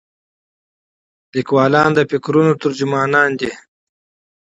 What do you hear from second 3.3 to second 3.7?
دي.